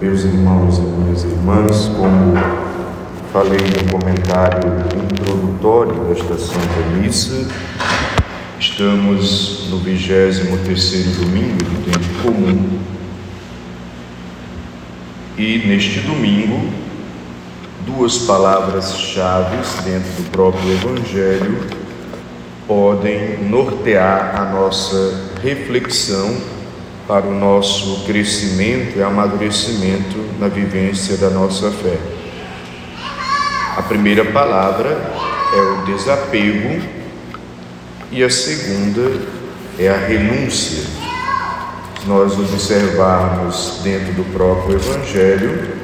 Meus 0.00 0.24
irmãos 0.24 0.78
e 0.78 0.80
minhas 0.80 1.22
irmãs, 1.22 1.88
como 1.96 2.34
falei 3.32 3.58
no 3.60 3.92
comentário 3.92 4.68
introdutório 5.12 5.94
desta 6.06 6.36
Santa 6.36 6.80
Missa, 7.00 7.46
estamos 8.58 9.68
no 9.70 9.78
23 9.78 10.38
domingo 11.16 11.58
do 11.58 11.92
tempo 11.92 12.22
comum. 12.22 12.78
E 15.38 15.58
neste 15.64 16.00
domingo 16.00 16.70
duas 17.86 18.18
palavras-chave 18.18 19.56
dentro 19.84 20.10
do 20.22 20.30
próprio 20.30 20.72
Evangelho 20.72 21.60
podem 22.66 23.44
nortear 23.44 24.40
a 24.40 24.44
nossa 24.50 25.30
reflexão 25.40 26.53
para 27.06 27.26
o 27.26 27.34
nosso 27.34 28.04
crescimento 28.06 28.98
e 28.98 29.02
amadurecimento 29.02 30.18
na 30.38 30.48
vivência 30.48 31.16
da 31.16 31.28
nossa 31.30 31.70
fé. 31.70 31.98
A 33.76 33.82
primeira 33.82 34.24
palavra 34.24 34.88
é 35.54 35.60
o 35.60 35.84
desapego 35.84 36.82
e 38.10 38.22
a 38.22 38.30
segunda 38.30 39.20
é 39.78 39.88
a 39.88 39.96
renúncia. 39.96 40.84
Se 42.00 42.06
nós 42.06 42.38
observarmos 42.38 43.80
dentro 43.82 44.12
do 44.14 44.24
próprio 44.32 44.76
Evangelho, 44.76 45.74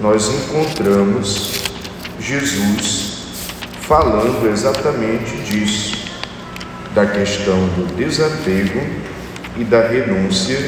nós 0.00 0.28
encontramos 0.28 1.62
Jesus 2.18 3.18
falando 3.82 4.48
exatamente 4.50 5.36
disso, 5.42 5.96
da 6.94 7.06
questão 7.06 7.54
do 7.76 7.94
desapego 7.94 9.03
e 9.56 9.64
da 9.64 9.86
renúncia, 9.86 10.58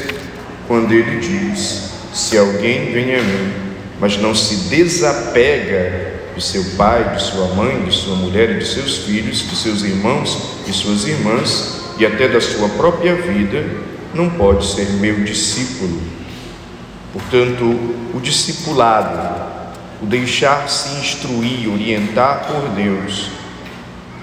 quando 0.67 0.93
ele 0.93 1.19
diz: 1.19 1.91
Se 2.13 2.39
alguém 2.39 2.93
vem 2.93 3.15
a 3.15 3.23
mim, 3.23 3.53
mas 4.01 4.17
não 4.17 4.35
se 4.35 4.69
desapega 4.69 6.15
de 6.35 6.43
seu 6.43 6.63
pai, 6.77 7.15
de 7.15 7.23
sua 7.23 7.49
mãe, 7.55 7.83
de 7.85 7.95
sua 7.95 8.15
mulher 8.16 8.51
e 8.51 8.59
de 8.59 8.66
seus 8.66 8.99
filhos, 8.99 9.38
de 9.38 9.57
seus 9.57 9.83
irmãos 9.83 10.38
e 10.66 10.73
suas 10.73 11.07
irmãs, 11.07 11.80
e 11.99 12.05
até 12.05 12.29
da 12.29 12.41
sua 12.41 12.69
própria 12.71 13.15
vida, 13.15 13.65
não 14.15 14.30
pode 14.30 14.66
ser 14.66 14.88
meu 14.91 15.25
discípulo. 15.25 16.01
Portanto, 17.13 17.65
o 18.15 18.21
discipulado, 18.21 19.47
o 20.03 20.07
deixar-se 20.07 20.99
instruir, 21.01 21.71
orientar 21.73 22.47
por 22.47 22.69
Deus, 22.71 23.30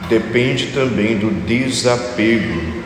depende 0.07 0.67
também 0.67 1.17
do 1.17 1.31
desapego 1.31 2.83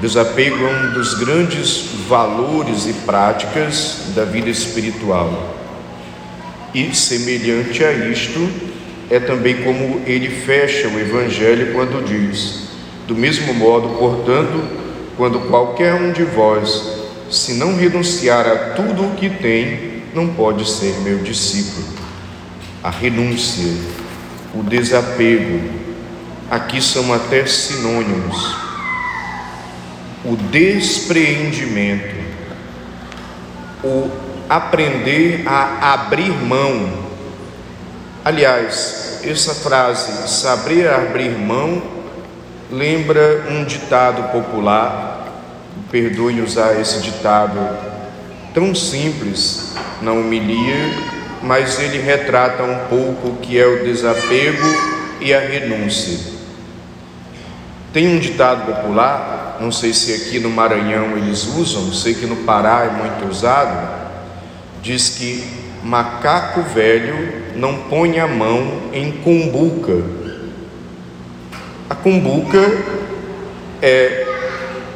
Desapego 0.00 0.64
é 0.64 0.70
um 0.70 0.92
dos 0.92 1.14
grandes 1.14 1.88
valores 2.08 2.86
e 2.86 2.92
práticas 3.04 4.12
da 4.14 4.24
vida 4.24 4.48
espiritual. 4.48 5.56
E, 6.72 6.94
semelhante 6.94 7.84
a 7.84 7.92
isto, 7.92 8.48
é 9.10 9.18
também 9.18 9.56
como 9.64 10.00
ele 10.06 10.28
fecha 10.28 10.86
o 10.86 11.00
Evangelho 11.00 11.72
quando 11.72 12.04
diz: 12.04 12.68
Do 13.08 13.16
mesmo 13.16 13.52
modo, 13.54 13.98
portanto, 13.98 14.62
quando 15.16 15.48
qualquer 15.48 15.94
um 15.94 16.12
de 16.12 16.22
vós, 16.22 17.00
se 17.28 17.54
não 17.54 17.76
renunciar 17.76 18.46
a 18.46 18.56
tudo 18.74 19.04
o 19.04 19.16
que 19.16 19.28
tem, 19.28 20.04
não 20.14 20.28
pode 20.28 20.70
ser 20.70 20.94
meu 21.00 21.18
discípulo. 21.18 21.84
A 22.84 22.90
renúncia, 22.90 23.74
o 24.54 24.62
desapego, 24.62 25.60
aqui 26.48 26.80
são 26.80 27.12
até 27.12 27.44
sinônimos 27.46 28.67
o 30.24 30.36
despreendimento, 30.36 32.16
o 33.84 34.10
aprender 34.48 35.42
a 35.46 35.92
abrir 35.92 36.32
mão. 36.32 37.08
Aliás, 38.24 39.20
essa 39.24 39.54
frase, 39.54 40.28
saber 40.28 40.88
abrir 40.88 41.30
mão, 41.30 41.82
lembra 42.70 43.46
um 43.50 43.64
ditado 43.64 44.32
popular, 44.32 45.42
perdoe 45.90 46.40
usar 46.40 46.80
esse 46.80 47.00
ditado 47.00 47.58
tão 48.52 48.74
simples 48.74 49.74
na 50.02 50.12
homilia, 50.12 50.90
mas 51.42 51.78
ele 51.78 51.98
retrata 51.98 52.62
um 52.62 52.88
pouco 52.88 53.28
o 53.28 53.36
que 53.36 53.58
é 53.58 53.66
o 53.66 53.84
desapego 53.84 54.66
e 55.20 55.32
a 55.32 55.40
renúncia. 55.40 56.37
Tem 57.92 58.08
um 58.08 58.18
ditado 58.18 58.66
popular 58.66 59.38
não 59.60 59.72
sei 59.72 59.92
se 59.92 60.14
aqui 60.14 60.38
no 60.38 60.50
Maranhão 60.50 61.16
eles 61.16 61.44
usam, 61.44 61.92
sei 61.92 62.14
que 62.14 62.26
no 62.26 62.36
Pará 62.36 62.84
é 62.84 62.90
muito 62.90 63.28
usado, 63.28 63.88
diz 64.80 65.10
que 65.10 65.44
macaco 65.82 66.62
velho 66.62 67.16
não 67.56 67.74
põe 67.74 68.20
a 68.20 68.28
mão 68.28 68.82
em 68.92 69.10
cumbuca. 69.10 70.00
A 71.90 71.94
cumbuca 71.96 72.60
é, 73.82 74.26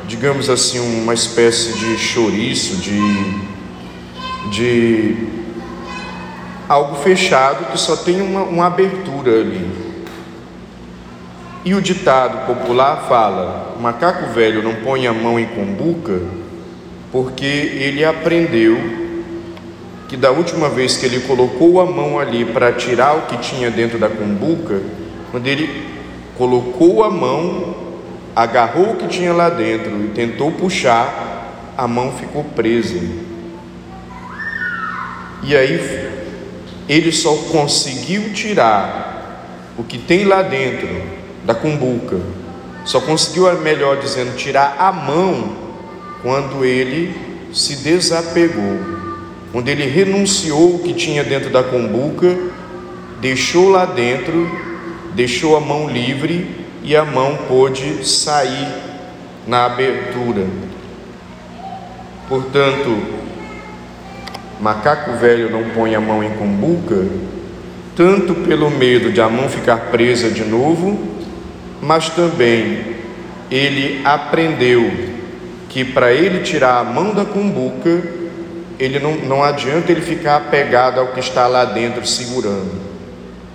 digamos 0.07 0.49
assim, 0.49 0.79
uma 0.79 1.15
espécie 1.15 1.73
de 1.73 1.99
chouriço, 1.99 2.77
de, 2.77 3.01
de 4.51 5.27
algo 6.69 7.03
fechado 7.03 7.73
que 7.73 7.81
só 7.81 7.97
tem 7.97 8.21
uma, 8.21 8.43
uma 8.43 8.67
abertura 8.67 9.41
ali. 9.41 9.92
E 11.65 11.75
o 11.75 11.81
ditado 11.81 12.47
popular 12.47 13.05
fala: 13.09 13.75
o 13.77 13.81
macaco 13.81 14.33
velho 14.33 14.63
não 14.63 14.75
põe 14.77 15.07
a 15.07 15.13
mão 15.13 15.39
em 15.39 15.47
cumbuca, 15.47 16.21
porque 17.13 17.45
ele 17.45 18.05
aprendeu 18.05 18.77
que 20.09 20.17
da 20.17 20.31
última 20.31 20.69
vez 20.69 20.97
que 20.97 21.07
ele 21.07 21.21
colocou 21.21 21.81
a 21.81 21.87
mão 21.87 22.19
ali 22.19 22.45
para 22.45 22.73
tirar 22.73 23.17
o 23.17 23.23
que 23.23 23.39
tinha 23.39 23.71
dentro 23.71 23.99
da 23.99 24.09
cumbuca, 24.09 24.83
quando 25.31 25.47
ele 25.47 25.87
colocou 26.37 27.05
a 27.05 27.11
mão, 27.11 27.75
agarrou 28.35 28.93
o 28.93 28.97
que 28.97 29.07
tinha 29.07 29.33
lá 29.33 29.49
dentro 29.49 29.91
e 30.05 30.09
tentou 30.09 30.51
puxar, 30.51 31.73
a 31.79 31.87
mão 31.87 32.13
ficou 32.13 32.43
presa. 32.45 33.01
E 35.45 35.57
aí 35.57 36.11
ele 36.89 37.13
só 37.13 37.35
conseguiu 37.51 38.33
tirar 38.33 39.73
o 39.79 39.85
que 39.85 39.97
tem 39.97 40.25
lá 40.25 40.43
dentro 40.43 41.22
da 41.45 41.55
cumbuca. 41.55 42.21
Só 42.85 43.01
conseguiu, 43.01 43.53
melhor 43.61 43.99
dizendo, 43.99 44.37
tirar 44.37 44.77
a 44.79 44.93
mão 44.93 45.53
quando 46.23 46.65
ele 46.65 47.15
se 47.53 47.77
desapegou, 47.77 48.79
quando 49.53 49.69
ele 49.69 49.87
renunciou 49.87 50.77
o 50.77 50.79
que 50.79 50.95
tinha 50.95 51.23
dentro 51.23 51.51
da 51.51 51.63
cumbuca, 51.63 52.37
deixou 53.21 53.69
lá 53.69 53.85
dentro, 53.85 54.51
deixou 55.15 55.57
a 55.57 55.61
mão 55.61 55.89
livre 55.89 56.65
e 56.83 56.97
a 56.97 57.05
mão 57.05 57.39
pôde 57.49 58.07
sair 58.07 58.69
na 59.47 59.67
abertura. 59.67 60.47
Portanto, 62.29 63.03
macaco 64.61 65.13
velho 65.19 65.51
não 65.51 65.71
põe 65.71 65.95
a 65.95 66.01
mão 66.01 66.23
em 66.25 66.31
cumbuca, 66.31 67.07
tanto 67.95 68.35
pelo 68.35 68.71
medo 68.71 69.13
de 69.13 69.21
a 69.21 69.29
mão 69.29 69.49
ficar 69.49 69.91
presa 69.91 70.31
de 70.31 70.45
novo, 70.45 71.12
mas 71.83 72.09
também 72.09 72.95
ele 73.51 74.01
aprendeu 74.05 75.11
que 75.69 75.85
para 75.85 76.13
ele 76.13 76.41
tirar 76.45 76.79
a 76.79 76.85
mão 76.85 77.13
da 77.13 77.25
cumbuca, 77.25 78.03
ele 78.79 79.01
não, 79.01 79.17
não 79.17 79.43
adianta 79.43 79.91
ele 79.91 80.01
ficar 80.01 80.37
apegado 80.37 81.01
ao 81.01 81.09
que 81.09 81.19
está 81.19 81.49
lá 81.49 81.65
dentro 81.65 82.07
segurando. 82.07 82.81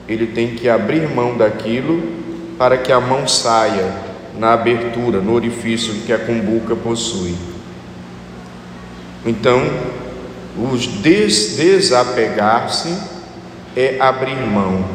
Ele 0.09 0.27
tem 0.27 0.55
que 0.55 0.67
abrir 0.67 1.07
mão 1.07 1.37
daquilo 1.37 2.03
para 2.57 2.77
que 2.77 2.91
a 2.91 2.99
mão 2.99 3.27
saia 3.27 3.93
na 4.37 4.53
abertura, 4.53 5.19
no 5.19 5.33
orifício 5.33 5.93
que 6.05 6.11
a 6.11 6.19
cumbuca 6.19 6.75
possui. 6.75 7.35
Então, 9.25 9.63
os 10.57 10.85
des 10.87 11.55
desapegar-se 11.55 12.93
é 13.75 13.97
abrir 13.99 14.35
mão. 14.35 14.85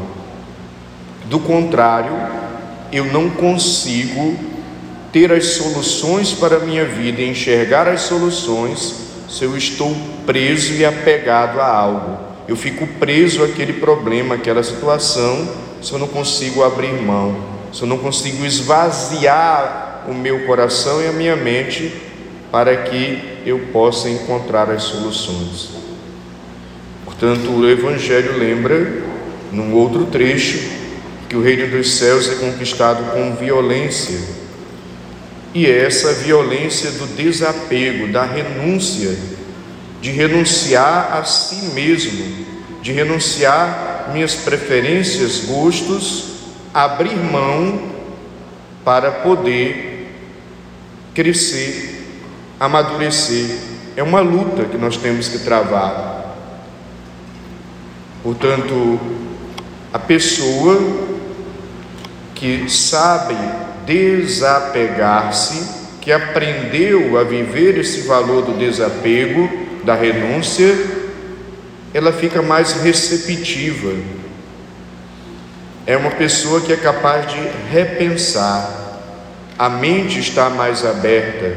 Do 1.27 1.39
contrário, 1.39 2.42
eu 2.93 3.07
não 3.07 3.31
consigo 3.31 4.37
ter 5.11 5.33
as 5.33 5.47
soluções 5.47 6.33
para 6.33 6.57
a 6.57 6.61
minha 6.61 6.85
vida 6.85 7.23
enxergar 7.23 7.89
as 7.89 8.03
soluções 8.03 8.95
se 9.29 9.45
eu 9.45 9.57
estou 9.57 9.97
preso 10.27 10.75
e 10.75 10.85
apegado 10.85 11.59
a 11.59 11.67
algo. 11.67 12.19
Eu 12.47 12.57
fico 12.57 12.87
preso 12.99 13.43
àquele 13.43 13.73
problema, 13.75 14.35
àquela 14.35 14.63
situação, 14.63 15.49
se 15.81 15.93
eu 15.93 15.99
não 15.99 16.09
consigo 16.09 16.63
abrir 16.63 16.93
mão, 17.01 17.37
se 17.73 17.83
eu 17.83 17.89
não 17.89 17.97
consigo 17.99 18.45
esvaziar 18.45 20.05
o 20.07 20.13
meu 20.13 20.41
coração 20.47 21.01
e 21.01 21.07
a 21.07 21.13
minha 21.13 21.35
mente 21.35 21.93
para 22.51 22.77
que 22.77 23.41
eu 23.47 23.59
possa 23.73 24.11
encontrar 24.11 24.71
as 24.71 24.83
soluções. 24.83 25.71
Portanto, 27.05 27.51
o 27.51 27.69
Evangelho 27.69 28.37
lembra, 28.37 29.03
num 29.51 29.75
outro 29.75 30.07
trecho, 30.07 30.59
que 31.33 31.37
o 31.39 31.41
reino 31.41 31.67
dos 31.75 31.93
céus 31.95 32.29
é 32.29 32.35
conquistado 32.35 33.11
com 33.13 33.35
violência. 33.35 34.21
E 35.55 35.65
é 35.65 35.87
essa 35.87 36.13
violência 36.13 36.91
do 36.91 37.07
desapego, 37.07 38.13
da 38.13 38.23
renúncia, 38.23 39.17
de 40.03 40.11
renunciar 40.11 41.17
a 41.17 41.25
si 41.25 41.71
mesmo, 41.73 42.45
de 42.83 42.93
renunciar 42.93 44.11
minhas 44.13 44.35
preferências, 44.35 45.47
gostos, 45.47 46.33
abrir 46.75 47.17
mão 47.17 47.81
para 48.85 49.11
poder 49.11 50.15
crescer, 51.15 52.11
amadurecer. 52.61 53.57
É 53.97 54.03
uma 54.03 54.21
luta 54.21 54.67
que 54.67 54.77
nós 54.77 54.99
temos 54.99 55.29
que 55.29 55.39
travar. 55.39 56.37
Portanto, 58.23 59.01
a 59.95 59.99
pessoa 59.99 61.11
que 62.43 62.69
sabe 62.69 63.37
desapegar-se, 63.87 65.65
que 66.01 66.11
aprendeu 66.11 67.17
a 67.17 67.23
viver 67.23 67.79
esse 67.79 68.01
valor 68.01 68.43
do 68.43 68.59
desapego, 68.59 69.49
da 69.85 69.95
renúncia, 69.95 70.75
ela 71.95 72.13
fica 72.13 72.43
mais 72.43 72.73
receptiva. 72.83 73.93
É 75.87 75.97
uma 75.97 76.11
pessoa 76.11 76.61
que 76.61 76.73
é 76.73 76.77
capaz 76.77 77.31
de 77.31 77.39
repensar, 77.71 78.99
a 79.57 79.69
mente 79.69 80.19
está 80.19 80.51
mais 80.51 80.85
aberta. 80.85 81.57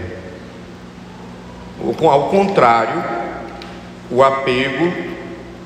Ao 2.00 2.30
contrário, 2.30 3.04
o 4.12 4.24
apego, 4.24 4.94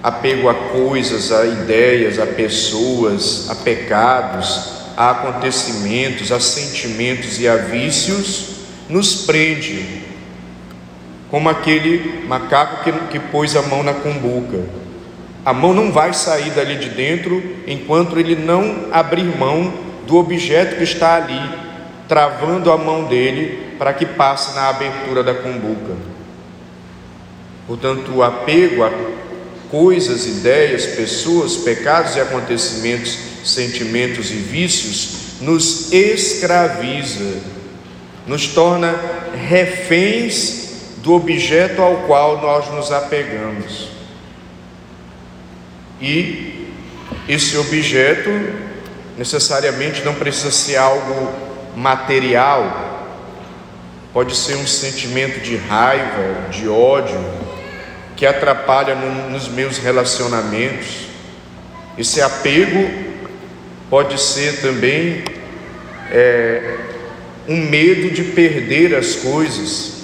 apego 0.01 0.47
a 0.47 0.53
coisas, 0.53 1.29
a 1.33 1.45
ideias, 1.45 2.17
a 2.19 2.25
pessoas, 2.25 3.49
a 3.49 3.55
pecados, 3.55 4.78
a 4.99 5.11
acontecimentos, 5.11 6.29
a 6.29 6.41
sentimentos 6.41 7.39
e 7.39 7.47
a 7.47 7.55
vícios, 7.55 8.47
nos 8.89 9.23
prende, 9.23 10.03
como 11.31 11.47
aquele 11.47 12.25
macaco 12.27 12.83
que, 12.83 12.91
que 13.07 13.17
pôs 13.17 13.55
a 13.55 13.61
mão 13.61 13.81
na 13.81 13.93
cumbuca. 13.93 14.59
A 15.45 15.53
mão 15.53 15.73
não 15.73 15.89
vai 15.89 16.13
sair 16.13 16.49
dali 16.49 16.75
de 16.75 16.89
dentro 16.89 17.41
enquanto 17.65 18.19
ele 18.19 18.35
não 18.35 18.87
abrir 18.91 19.23
mão 19.23 19.73
do 20.05 20.17
objeto 20.17 20.75
que 20.75 20.83
está 20.83 21.15
ali, 21.15 21.49
travando 22.09 22.69
a 22.69 22.77
mão 22.77 23.05
dele 23.05 23.75
para 23.77 23.93
que 23.93 24.05
passe 24.05 24.53
na 24.53 24.67
abertura 24.67 25.23
da 25.23 25.33
cumbuca. 25.33 25.95
Portanto, 27.65 28.11
o 28.15 28.21
apego 28.21 28.83
a 28.83 28.91
coisas, 29.71 30.25
ideias, 30.25 30.85
pessoas, 30.87 31.55
pecados 31.55 32.17
e 32.17 32.19
acontecimentos, 32.19 33.28
sentimentos 33.43 34.31
e 34.31 34.35
vícios 34.35 35.39
nos 35.41 35.91
escraviza 35.91 37.59
nos 38.29 38.47
torna 38.47 38.95
reféns 39.49 40.69
do 40.97 41.13
objeto 41.13 41.81
ao 41.81 42.03
qual 42.03 42.39
nós 42.39 42.69
nos 42.69 42.91
apegamos. 42.91 43.89
E 45.99 46.71
esse 47.27 47.57
objeto 47.57 48.29
necessariamente 49.17 50.03
não 50.03 50.13
precisa 50.13 50.51
ser 50.51 50.75
algo 50.75 51.33
material, 51.75 53.17
pode 54.13 54.35
ser 54.35 54.57
um 54.57 54.67
sentimento 54.67 55.39
de 55.39 55.55
raiva, 55.57 56.49
de 56.51 56.69
ódio, 56.69 57.19
que 58.15 58.27
atrapalha 58.27 58.93
no, 58.93 59.31
nos 59.31 59.47
meus 59.47 59.79
relacionamentos. 59.79 61.07
Esse 61.97 62.21
apego 62.21 63.08
pode 63.89 64.19
ser 64.21 64.61
também 64.61 65.23
é, 66.11 66.77
um 67.47 67.57
medo 67.57 68.11
de 68.11 68.23
perder 68.23 68.95
as 68.95 69.15
coisas. 69.15 70.03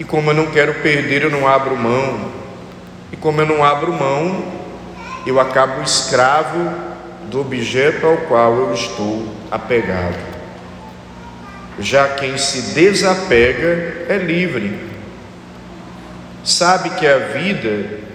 E 0.00 0.04
como 0.04 0.30
eu 0.30 0.34
não 0.34 0.46
quero 0.46 0.74
perder, 0.74 1.22
eu 1.22 1.30
não 1.30 1.46
abro 1.46 1.76
mão. 1.76 2.32
E 3.12 3.16
como 3.16 3.40
eu 3.40 3.46
não 3.46 3.62
abro 3.62 3.92
mão, 3.92 4.44
eu 5.26 5.38
acabo 5.38 5.82
escravo 5.82 6.72
do 7.30 7.40
objeto 7.40 8.06
ao 8.06 8.16
qual 8.18 8.54
eu 8.54 8.74
estou 8.74 9.26
apegado. 9.50 10.16
Já 11.78 12.08
quem 12.08 12.38
se 12.38 12.74
desapega 12.74 14.06
é 14.08 14.16
livre. 14.16 14.88
Sabe 16.42 16.90
que 16.90 17.06
a 17.06 17.18
vida 17.18 18.07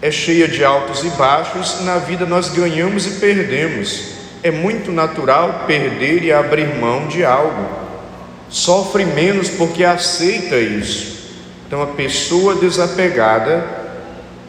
é 0.00 0.10
cheia 0.10 0.48
de 0.48 0.64
altos 0.64 1.04
e 1.04 1.10
baixos, 1.10 1.80
na 1.82 1.98
vida 1.98 2.24
nós 2.24 2.48
ganhamos 2.50 3.06
e 3.06 3.10
perdemos 3.20 4.18
é 4.42 4.50
muito 4.50 4.92
natural 4.92 5.64
perder 5.66 6.22
e 6.22 6.32
abrir 6.32 6.76
mão 6.76 7.08
de 7.08 7.24
algo. 7.24 7.66
Sofre 8.48 9.04
menos 9.04 9.48
porque 9.50 9.84
aceita 9.84 10.56
isso. 10.56 11.18
Então 11.66 11.82
a 11.82 11.86
pessoa 11.86 12.54
desapegada 12.54 13.64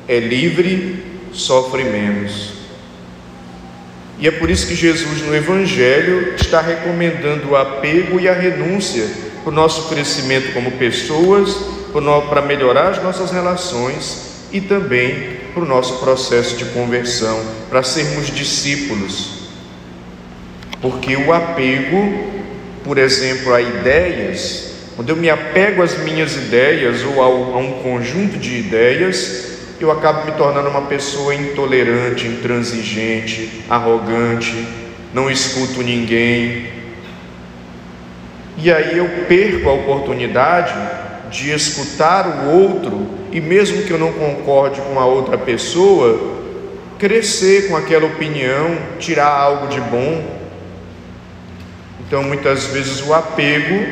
é 0.07 0.19
livre, 0.19 1.03
sofre 1.33 1.83
menos. 1.83 2.53
E 4.17 4.27
é 4.27 4.31
por 4.31 4.49
isso 4.49 4.67
que 4.67 4.75
Jesus 4.75 5.21
no 5.21 5.35
Evangelho 5.35 6.35
está 6.35 6.61
recomendando 6.61 7.49
o 7.49 7.55
apego 7.55 8.19
e 8.19 8.27
a 8.27 8.33
renúncia 8.33 9.07
para 9.43 9.49
o 9.49 9.53
nosso 9.53 9.87
crescimento 9.89 10.53
como 10.53 10.71
pessoas, 10.71 11.55
para 12.29 12.41
melhorar 12.41 12.89
as 12.89 13.03
nossas 13.03 13.31
relações 13.31 14.47
e 14.51 14.59
também 14.59 15.38
para 15.53 15.63
o 15.63 15.65
nosso 15.65 15.99
processo 15.99 16.55
de 16.55 16.65
conversão, 16.65 17.39
para 17.69 17.83
sermos 17.83 18.27
discípulos 18.27 19.39
porque 20.81 21.15
o 21.15 21.33
apego, 21.33 22.31
por 22.83 22.97
exemplo, 22.97 23.53
a 23.53 23.61
ideias, 23.61 24.73
quando 24.95 25.09
eu 25.09 25.15
me 25.15 25.29
apego 25.29 25.81
às 25.81 25.97
minhas 25.97 26.35
ideias 26.35 27.03
ou 27.03 27.21
a 27.21 27.57
um 27.57 27.81
conjunto 27.83 28.37
de 28.37 28.57
ideias, 28.57 29.47
eu 29.79 29.91
acabo 29.91 30.25
me 30.25 30.31
tornando 30.33 30.69
uma 30.69 30.83
pessoa 30.83 31.33
intolerante, 31.33 32.27
intransigente, 32.27 33.63
arrogante, 33.69 34.53
não 35.13 35.29
escuto 35.29 35.81
ninguém. 35.81 36.67
E 38.57 38.71
aí 38.71 38.97
eu 38.97 39.07
perco 39.27 39.69
a 39.69 39.73
oportunidade 39.73 40.73
de 41.29 41.51
escutar 41.51 42.27
o 42.27 42.49
outro 42.49 43.07
e, 43.31 43.39
mesmo 43.39 43.83
que 43.83 43.91
eu 43.91 43.99
não 43.99 44.11
concorde 44.13 44.81
com 44.81 44.99
a 44.99 45.05
outra 45.05 45.37
pessoa, 45.37 46.37
crescer 46.97 47.69
com 47.69 47.77
aquela 47.77 48.05
opinião, 48.05 48.77
tirar 48.99 49.27
algo 49.27 49.67
de 49.67 49.79
bom 49.79 50.39
então, 52.09 52.23
muitas 52.23 52.65
vezes, 52.65 53.05
o 53.05 53.13
apego 53.13 53.85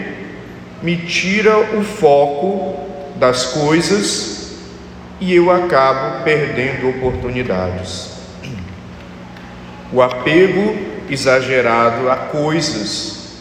me 0.81 0.97
tira 0.97 1.55
o 1.77 1.83
foco 1.83 2.75
das 3.15 3.45
coisas 3.45 4.55
e 5.21 5.35
eu 5.35 5.51
acabo 5.51 6.23
perdendo 6.23 6.89
oportunidades. 6.89 8.09
O 9.93 10.01
apego 10.01 10.75
exagerado 11.07 12.09
a 12.09 12.15
coisas 12.15 13.35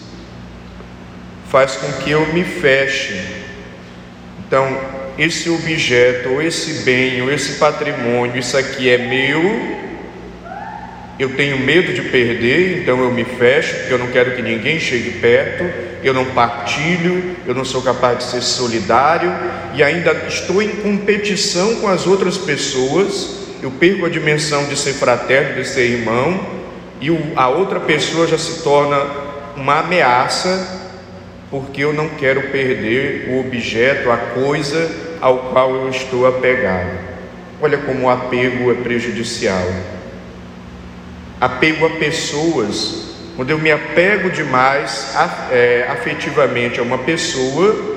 faz 1.48 1.76
com 1.76 1.90
que 2.02 2.10
eu 2.10 2.34
me 2.34 2.44
feche. 2.44 3.45
Então, 4.46 4.78
esse 5.18 5.48
objeto, 5.50 6.30
ou 6.30 6.42
esse 6.42 6.84
bem, 6.84 7.22
ou 7.22 7.32
esse 7.32 7.58
patrimônio, 7.58 8.38
isso 8.38 8.56
aqui 8.56 8.88
é 8.88 8.98
meu, 8.98 9.76
eu 11.18 11.34
tenho 11.34 11.58
medo 11.58 11.94
de 11.94 12.02
perder, 12.02 12.82
então 12.82 13.00
eu 13.00 13.10
me 13.10 13.24
fecho, 13.24 13.74
porque 13.74 13.94
eu 13.94 13.98
não 13.98 14.08
quero 14.08 14.36
que 14.36 14.42
ninguém 14.42 14.78
chegue 14.78 15.12
perto, 15.12 15.64
eu 16.04 16.12
não 16.12 16.26
partilho, 16.26 17.36
eu 17.46 17.54
não 17.54 17.64
sou 17.64 17.80
capaz 17.80 18.18
de 18.18 18.24
ser 18.24 18.42
solidário. 18.42 19.32
E 19.74 19.82
ainda 19.82 20.12
estou 20.28 20.62
em 20.62 20.68
competição 20.68 21.76
com 21.76 21.88
as 21.88 22.06
outras 22.06 22.36
pessoas. 22.36 23.46
Eu 23.62 23.70
perco 23.70 24.04
a 24.04 24.10
dimensão 24.10 24.66
de 24.66 24.76
ser 24.76 24.92
fraterno, 24.92 25.62
de 25.62 25.66
ser 25.66 25.90
irmão, 25.90 26.38
e 27.00 27.08
a 27.34 27.48
outra 27.48 27.80
pessoa 27.80 28.26
já 28.26 28.36
se 28.36 28.62
torna 28.62 29.02
uma 29.56 29.80
ameaça, 29.80 30.85
porque 31.50 31.84
eu 31.84 31.92
não 31.92 32.08
quero 32.10 32.50
perder 32.50 33.28
o 33.30 33.40
objeto, 33.40 34.10
a 34.10 34.16
coisa 34.16 34.90
ao 35.20 35.50
qual 35.50 35.74
eu 35.74 35.88
estou 35.88 36.26
apegado. 36.26 36.98
Olha 37.60 37.78
como 37.78 38.06
o 38.06 38.10
apego 38.10 38.70
é 38.70 38.74
prejudicial 38.74 39.66
apego 41.40 41.86
a 41.86 41.90
pessoas, 41.90 43.14
quando 43.36 43.50
eu 43.50 43.58
me 43.58 43.70
apego 43.70 44.30
demais 44.30 45.14
é, 45.50 45.86
afetivamente 45.88 46.80
a 46.80 46.82
uma 46.82 46.98
pessoa, 46.98 47.96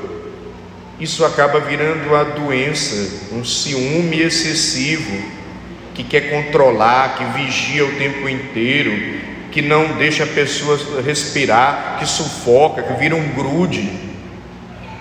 isso 0.99 1.23
acaba 1.23 1.61
virando 1.61 2.13
a 2.13 2.23
doença, 2.23 3.33
um 3.33 3.43
ciúme 3.43 4.19
excessivo, 4.19 5.39
que 5.95 6.03
quer 6.03 6.29
controlar, 6.29 7.17
que 7.17 7.23
vigia 7.39 7.85
o 7.85 7.95
tempo 7.95 8.27
inteiro, 8.27 8.91
que 9.51 9.61
não 9.61 9.97
deixa 9.97 10.23
a 10.23 10.27
pessoa 10.27 10.77
respirar, 11.01 11.97
que 11.99 12.05
sufoca, 12.05 12.83
que 12.83 12.93
vira 12.93 13.15
um 13.15 13.29
grude. 13.29 13.89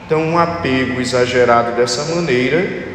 Então, 0.07 0.23
um 0.23 0.38
apego 0.38 1.00
exagerado 1.00 1.73
dessa 1.73 2.14
maneira 2.14 2.87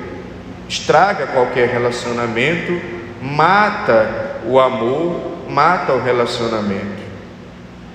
estraga 0.67 1.27
qualquer 1.27 1.69
relacionamento, 1.69 2.81
mata 3.21 4.41
o 4.45 4.59
amor 4.59 5.33
mata 5.53 5.93
o 5.93 6.03
relacionamento. 6.03 7.03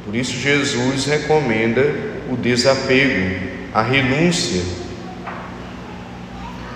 Por 0.05 0.15
isso, 0.15 0.33
Jesus 0.33 1.05
recomenda 1.07 1.83
o 2.31 2.37
desapego, 2.37 3.49
a 3.75 3.83
renúncia. 3.83 4.62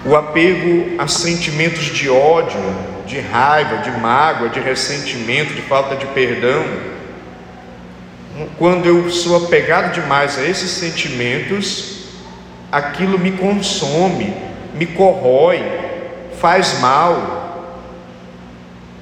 o 0.05 0.17
apego 0.17 0.97
a 0.99 1.07
sentimentos 1.07 1.85
de 1.85 2.11
ódio, 2.11 2.59
de 3.13 3.21
raiva, 3.21 3.77
de 3.79 3.91
mágoa, 3.91 4.49
de 4.49 4.59
ressentimento, 4.59 5.53
de 5.53 5.61
falta 5.63 5.95
de 5.95 6.07
perdão. 6.07 6.65
Quando 8.59 8.87
eu 8.87 9.11
sou 9.11 9.45
apegado 9.45 9.93
demais 9.93 10.39
a 10.39 10.43
esses 10.43 10.71
sentimentos, 10.71 12.07
aquilo 12.73 13.19
me 13.19 13.33
consome, 13.33 14.35
me 14.73 14.87
corrói, 14.87 15.63
faz 16.41 16.81
mal. 16.81 17.69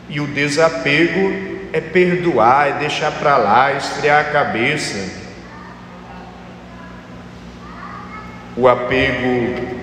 E 0.09 0.21
o 0.21 0.27
desapego 0.27 1.69
é 1.73 1.81
perdoar, 1.81 2.69
é 2.69 2.73
deixar 2.73 3.13
para 3.13 3.37
lá, 3.37 3.73
esfriar 3.73 4.21
a 4.23 4.33
cabeça. 4.33 5.21
O 8.57 8.67
apego 8.67 9.80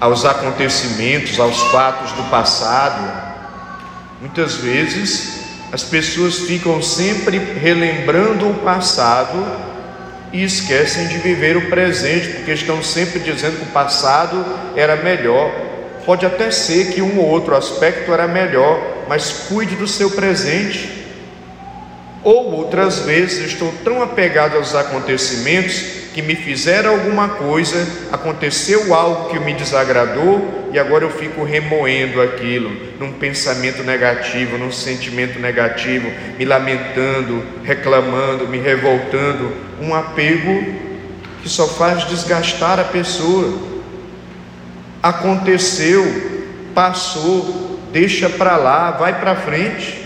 aos 0.00 0.24
acontecimentos, 0.24 1.38
aos 1.38 1.60
fatos 1.64 2.12
do 2.12 2.22
passado. 2.30 3.30
Muitas 4.20 4.54
vezes 4.54 5.40
as 5.72 5.82
pessoas 5.82 6.40
ficam 6.40 6.82
sempre 6.82 7.38
relembrando 7.38 8.48
o 8.48 8.54
passado 8.54 9.38
e 10.32 10.42
esquecem 10.42 11.08
de 11.08 11.18
viver 11.18 11.56
o 11.56 11.68
presente, 11.68 12.28
porque 12.28 12.52
estão 12.52 12.82
sempre 12.82 13.20
dizendo 13.20 13.58
que 13.58 13.64
o 13.64 13.72
passado 13.72 14.44
era 14.74 14.96
melhor. 14.96 15.52
Pode 16.06 16.24
até 16.24 16.50
ser 16.50 16.92
que 16.92 17.02
um 17.02 17.18
ou 17.18 17.26
outro 17.26 17.54
aspecto 17.54 18.12
era 18.12 18.26
melhor, 18.26 18.80
mas 19.08 19.46
cuide 19.48 19.76
do 19.76 19.86
seu 19.86 20.10
presente. 20.10 20.99
Ou 22.22 22.52
outras 22.52 23.00
vezes 23.00 23.52
estou 23.52 23.72
tão 23.82 24.02
apegado 24.02 24.56
aos 24.56 24.74
acontecimentos 24.74 26.00
que 26.12 26.20
me 26.20 26.34
fizeram 26.34 26.90
alguma 26.90 27.28
coisa, 27.28 27.86
aconteceu 28.12 28.92
algo 28.92 29.30
que 29.30 29.38
me 29.38 29.54
desagradou 29.54 30.68
e 30.72 30.78
agora 30.78 31.04
eu 31.04 31.10
fico 31.10 31.44
remoendo 31.44 32.20
aquilo 32.20 32.70
num 32.98 33.12
pensamento 33.12 33.82
negativo, 33.82 34.58
num 34.58 34.72
sentimento 34.72 35.38
negativo, 35.38 36.10
me 36.36 36.44
lamentando, 36.44 37.42
reclamando, 37.64 38.48
me 38.48 38.58
revoltando, 38.58 39.52
um 39.80 39.94
apego 39.94 40.64
que 41.42 41.48
só 41.48 41.66
faz 41.66 42.04
desgastar 42.04 42.78
a 42.78 42.84
pessoa. 42.84 43.58
Aconteceu, 45.02 46.04
passou, 46.74 47.80
deixa 47.92 48.28
para 48.28 48.56
lá, 48.56 48.90
vai 48.90 49.18
para 49.18 49.36
frente. 49.36 49.99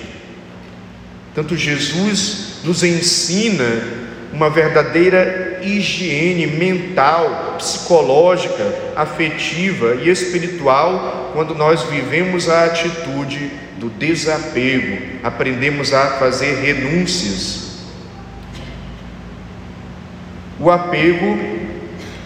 Tanto 1.34 1.56
Jesus 1.56 2.60
nos 2.62 2.82
ensina 2.84 4.04
uma 4.32 4.48
verdadeira 4.48 5.60
higiene 5.62 6.46
mental, 6.46 7.56
psicológica, 7.58 8.74
afetiva 8.94 9.96
e 9.96 10.08
espiritual 10.08 11.30
quando 11.32 11.54
nós 11.54 11.82
vivemos 11.84 12.48
a 12.48 12.64
atitude 12.64 13.50
do 13.78 13.88
desapego, 13.88 15.18
aprendemos 15.22 15.92
a 15.92 16.10
fazer 16.18 16.60
renúncias. 16.60 17.74
O 20.60 20.70
apego 20.70 21.36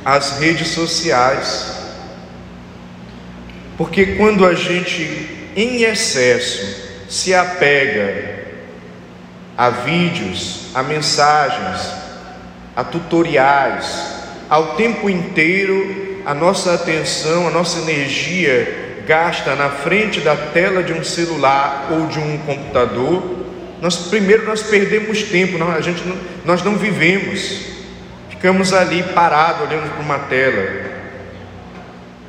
às 0.04 0.38
redes 0.38 0.68
sociais. 0.68 1.76
Porque 3.76 4.16
quando 4.16 4.44
a 4.44 4.54
gente 4.54 5.50
em 5.56 5.82
excesso 5.82 7.06
se 7.08 7.34
apega 7.34 8.37
a 9.58 9.70
vídeos, 9.70 10.66
a 10.72 10.84
mensagens, 10.84 11.92
a 12.76 12.84
tutoriais, 12.84 14.14
ao 14.48 14.76
tempo 14.76 15.10
inteiro 15.10 16.20
a 16.24 16.32
nossa 16.32 16.74
atenção, 16.74 17.48
a 17.48 17.50
nossa 17.50 17.80
energia 17.80 19.02
gasta 19.04 19.56
na 19.56 19.68
frente 19.68 20.20
da 20.20 20.36
tela 20.36 20.80
de 20.80 20.92
um 20.92 21.02
celular 21.02 21.88
ou 21.90 22.06
de 22.06 22.20
um 22.20 22.38
computador, 22.38 23.36
nós 23.82 23.96
primeiro 23.96 24.46
nós 24.46 24.62
perdemos 24.62 25.24
tempo, 25.24 25.58
não, 25.58 25.72
a 25.72 25.80
gente 25.80 26.06
não, 26.06 26.16
nós 26.44 26.62
não 26.62 26.76
vivemos, 26.76 27.62
ficamos 28.30 28.72
ali 28.72 29.02
parados 29.02 29.62
olhando 29.68 29.90
para 29.92 30.02
uma 30.02 30.18
tela, 30.20 30.88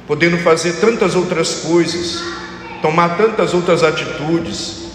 podendo 0.07 0.37
fazer 0.39 0.73
tantas 0.79 1.15
outras 1.15 1.55
coisas, 1.55 2.23
tomar 2.81 3.17
tantas 3.17 3.53
outras 3.53 3.83
atitudes, 3.83 4.88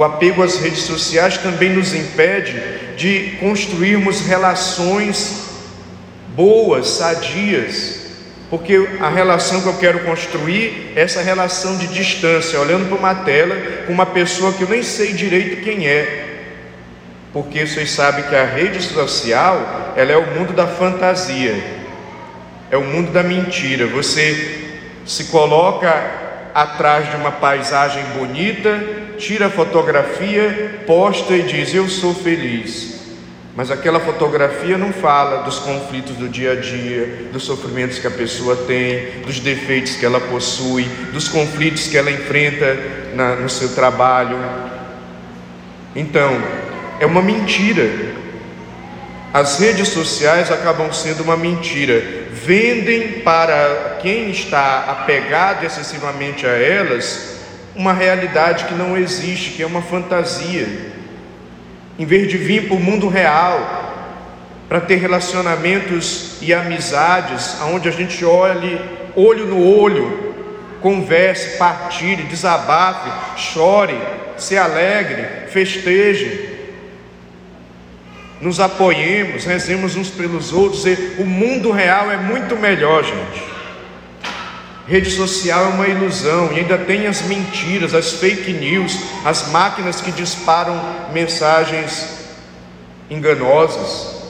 o 0.00 0.04
apego 0.04 0.42
às 0.42 0.56
redes 0.56 0.84
sociais 0.84 1.36
também 1.36 1.68
nos 1.68 1.92
impede 1.92 2.58
de 2.96 3.36
construirmos 3.38 4.22
relações 4.22 5.50
boas, 6.34 6.88
sadias, 6.88 8.00
porque 8.48 8.88
a 8.98 9.10
relação 9.10 9.60
que 9.60 9.66
eu 9.66 9.76
quero 9.76 10.00
construir 10.00 10.94
é 10.96 11.02
essa 11.02 11.20
relação 11.20 11.76
de 11.76 11.86
distância, 11.88 12.58
olhando 12.58 12.88
para 12.88 12.96
uma 12.96 13.14
tela 13.14 13.54
com 13.86 13.92
uma 13.92 14.06
pessoa 14.06 14.54
que 14.54 14.62
eu 14.62 14.70
nem 14.70 14.82
sei 14.82 15.12
direito 15.12 15.62
quem 15.62 15.86
é. 15.86 16.38
Porque 17.30 17.66
vocês 17.66 17.90
sabem 17.90 18.24
que 18.24 18.34
a 18.34 18.46
rede 18.46 18.80
social, 18.80 19.92
ela 19.98 20.12
é 20.12 20.16
o 20.16 20.28
mundo 20.28 20.54
da 20.54 20.66
fantasia. 20.66 21.62
É 22.70 22.76
o 22.78 22.84
mundo 22.84 23.12
da 23.12 23.22
mentira. 23.22 23.86
Você 23.88 24.78
se 25.04 25.24
coloca 25.24 25.92
atrás 26.54 27.10
de 27.10 27.16
uma 27.16 27.32
paisagem 27.32 28.02
bonita, 28.16 28.82
tira 29.20 29.46
a 29.46 29.50
fotografia, 29.50 30.82
posta 30.86 31.36
e 31.36 31.42
diz: 31.42 31.72
Eu 31.72 31.88
sou 31.88 32.14
feliz. 32.14 32.98
Mas 33.54 33.70
aquela 33.70 34.00
fotografia 34.00 34.78
não 34.78 34.92
fala 34.92 35.42
dos 35.42 35.58
conflitos 35.58 36.16
do 36.16 36.28
dia 36.28 36.52
a 36.52 36.54
dia, 36.56 37.28
dos 37.32 37.42
sofrimentos 37.42 37.98
que 37.98 38.06
a 38.06 38.10
pessoa 38.10 38.56
tem, 38.56 39.20
dos 39.26 39.38
defeitos 39.38 39.96
que 39.96 40.06
ela 40.06 40.20
possui, 40.20 40.84
dos 41.12 41.28
conflitos 41.28 41.86
que 41.86 41.96
ela 41.96 42.10
enfrenta 42.10 42.78
na, 43.14 43.36
no 43.36 43.50
seu 43.50 43.74
trabalho. 43.74 44.38
Então, 45.94 46.40
é 46.98 47.06
uma 47.06 47.20
mentira. 47.20 48.18
As 49.32 49.58
redes 49.58 49.88
sociais 49.88 50.50
acabam 50.50 50.92
sendo 50.92 51.22
uma 51.22 51.36
mentira 51.36 52.20
vendem 52.44 53.20
para 53.20 53.98
quem 54.00 54.30
está 54.30 54.84
apegado 54.88 55.64
excessivamente 55.64 56.46
a 56.46 56.50
elas 56.50 57.39
uma 57.74 57.92
realidade 57.92 58.64
que 58.64 58.74
não 58.74 58.96
existe, 58.96 59.50
que 59.50 59.62
é 59.62 59.66
uma 59.66 59.82
fantasia. 59.82 60.90
Em 61.98 62.04
vez 62.04 62.28
de 62.28 62.36
vir 62.36 62.68
para 62.68 62.76
o 62.76 62.80
mundo 62.80 63.08
real, 63.08 63.78
para 64.68 64.80
ter 64.80 64.96
relacionamentos 64.96 66.36
e 66.40 66.54
amizades, 66.54 67.56
onde 67.62 67.88
a 67.88 67.92
gente 67.92 68.24
olhe 68.24 68.80
olho 69.14 69.46
no 69.46 69.62
olho, 69.62 70.34
converse, 70.80 71.56
partilhe, 71.56 72.22
desabafe, 72.24 73.10
chore, 73.36 73.98
se 74.36 74.56
alegre, 74.56 75.48
festeje, 75.48 76.48
nos 78.40 78.58
apoiemos, 78.58 79.44
rezemos 79.44 79.96
uns 79.96 80.08
pelos 80.08 80.52
outros. 80.52 80.86
E 80.86 81.16
o 81.18 81.26
mundo 81.26 81.70
real 81.70 82.10
é 82.10 82.16
muito 82.16 82.56
melhor, 82.56 83.04
gente. 83.04 83.49
Rede 84.90 85.08
social 85.08 85.66
é 85.66 85.68
uma 85.68 85.86
ilusão 85.86 86.50
e 86.52 86.58
ainda 86.58 86.76
tem 86.76 87.06
as 87.06 87.22
mentiras, 87.22 87.94
as 87.94 88.14
fake 88.14 88.52
news, 88.52 88.98
as 89.24 89.48
máquinas 89.52 90.00
que 90.00 90.10
disparam 90.10 90.82
mensagens 91.12 92.08
enganosas 93.08 94.20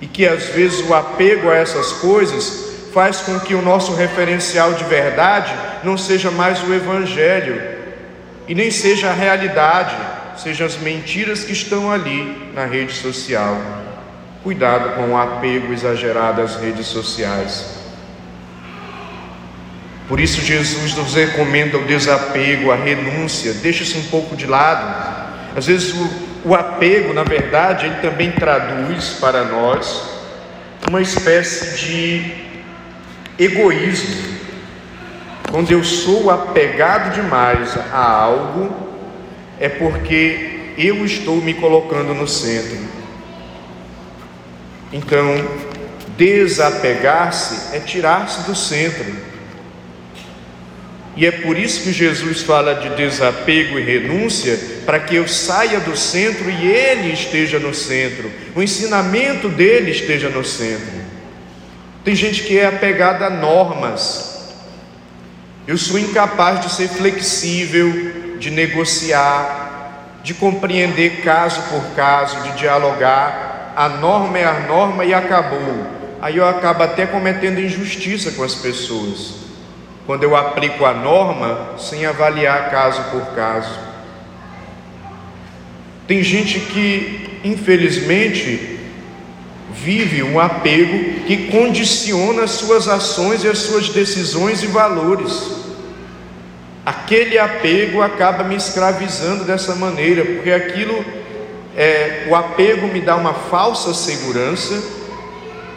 e 0.00 0.06
que 0.06 0.24
às 0.24 0.44
vezes 0.50 0.88
o 0.88 0.94
apego 0.94 1.50
a 1.50 1.56
essas 1.56 1.90
coisas 1.94 2.68
faz 2.94 3.22
com 3.22 3.40
que 3.40 3.56
o 3.56 3.60
nosso 3.60 3.92
referencial 3.96 4.72
de 4.74 4.84
verdade 4.84 5.52
não 5.82 5.98
seja 5.98 6.30
mais 6.30 6.62
o 6.62 6.72
Evangelho 6.72 7.60
e 8.46 8.54
nem 8.54 8.70
seja 8.70 9.10
a 9.10 9.12
realidade, 9.12 9.96
sejam 10.36 10.64
as 10.64 10.76
mentiras 10.76 11.42
que 11.42 11.52
estão 11.52 11.90
ali 11.90 12.52
na 12.54 12.66
rede 12.66 12.92
social. 12.92 13.60
Cuidado 14.44 14.94
com 14.94 15.10
o 15.10 15.18
apego 15.18 15.72
exagerado 15.72 16.40
às 16.40 16.54
redes 16.54 16.86
sociais. 16.86 17.77
Por 20.08 20.18
isso, 20.18 20.40
Jesus 20.40 20.94
nos 20.94 21.14
recomenda 21.14 21.76
o 21.76 21.84
desapego, 21.84 22.72
a 22.72 22.76
renúncia, 22.76 23.52
deixa 23.52 23.82
isso 23.82 23.98
um 23.98 24.04
pouco 24.04 24.34
de 24.34 24.46
lado. 24.46 25.28
Às 25.54 25.66
vezes, 25.66 25.92
o, 25.92 26.10
o 26.46 26.54
apego, 26.54 27.12
na 27.12 27.24
verdade, 27.24 27.84
ele 27.84 27.96
também 27.96 28.32
traduz 28.32 29.18
para 29.20 29.44
nós 29.44 30.02
uma 30.88 31.02
espécie 31.02 31.76
de 31.76 32.32
egoísmo. 33.38 34.38
Quando 35.50 35.70
eu 35.70 35.84
sou 35.84 36.30
apegado 36.30 37.14
demais 37.14 37.76
a 37.92 38.00
algo, 38.00 38.74
é 39.60 39.68
porque 39.68 40.72
eu 40.78 41.04
estou 41.04 41.36
me 41.36 41.52
colocando 41.52 42.14
no 42.14 42.26
centro. 42.26 42.78
Então, 44.90 45.34
desapegar-se 46.16 47.76
é 47.76 47.80
tirar-se 47.80 48.42
do 48.42 48.54
centro. 48.54 49.27
E 51.18 51.26
é 51.26 51.32
por 51.32 51.58
isso 51.58 51.82
que 51.82 51.92
Jesus 51.92 52.42
fala 52.42 52.76
de 52.76 52.90
desapego 52.90 53.76
e 53.76 53.82
renúncia, 53.82 54.56
para 54.86 55.00
que 55.00 55.16
eu 55.16 55.26
saia 55.26 55.80
do 55.80 55.96
centro 55.96 56.48
e 56.48 56.64
ele 56.64 57.12
esteja 57.12 57.58
no 57.58 57.74
centro, 57.74 58.30
o 58.54 58.62
ensinamento 58.62 59.48
dele 59.48 59.90
esteja 59.90 60.28
no 60.28 60.44
centro. 60.44 60.92
Tem 62.04 62.14
gente 62.14 62.44
que 62.44 62.56
é 62.56 62.66
apegada 62.66 63.26
a 63.26 63.30
normas, 63.30 64.26
Eu 65.66 65.76
sou 65.76 65.98
incapaz 65.98 66.60
de 66.60 66.72
ser 66.72 66.88
flexível, 66.88 68.38
de 68.38 68.50
negociar, 68.50 70.20
de 70.22 70.32
compreender 70.32 71.20
caso 71.22 71.60
por 71.68 71.94
caso, 71.96 72.40
de 72.44 72.52
dialogar. 72.52 73.74
A 73.76 73.88
norma 73.88 74.38
é 74.38 74.44
a 74.44 74.60
norma 74.60 75.04
e 75.04 75.12
acabou. 75.12 75.86
Aí 76.22 76.36
eu 76.36 76.48
acabo 76.48 76.84
até 76.84 77.04
cometendo 77.06 77.60
injustiça 77.60 78.30
com 78.30 78.42
as 78.44 78.54
pessoas. 78.54 79.47
Quando 80.08 80.22
eu 80.22 80.34
aplico 80.34 80.86
a 80.86 80.94
norma 80.94 81.74
sem 81.76 82.06
avaliar 82.06 82.70
caso 82.70 83.10
por 83.10 83.26
caso. 83.34 83.78
Tem 86.06 86.22
gente 86.22 86.60
que, 86.60 87.38
infelizmente, 87.44 88.78
vive 89.70 90.22
um 90.22 90.40
apego 90.40 91.26
que 91.26 91.48
condiciona 91.48 92.44
as 92.44 92.52
suas 92.52 92.88
ações 92.88 93.44
e 93.44 93.48
as 93.48 93.58
suas 93.58 93.90
decisões 93.90 94.62
e 94.62 94.66
valores. 94.66 95.58
Aquele 96.86 97.38
apego 97.38 98.00
acaba 98.00 98.42
me 98.44 98.56
escravizando 98.56 99.44
dessa 99.44 99.74
maneira, 99.74 100.24
porque 100.24 100.50
aquilo, 100.50 101.04
é, 101.76 102.26
o 102.30 102.34
apego 102.34 102.86
me 102.88 103.02
dá 103.02 103.14
uma 103.14 103.34
falsa 103.34 103.92
segurança, 103.92 104.82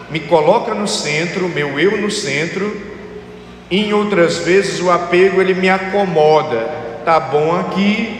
me 0.10 0.22
coloca 0.22 0.74
no 0.74 0.88
centro, 0.88 1.50
meu 1.50 1.78
eu 1.78 1.98
no 1.98 2.10
centro, 2.10 2.91
em 3.72 3.94
outras 3.94 4.40
vezes 4.40 4.82
o 4.82 4.92
apego 4.92 5.42
ele 5.42 5.54
me 5.54 5.70
acomoda. 5.70 6.68
Tá 7.06 7.20
bom 7.20 7.58
aqui, 7.58 8.20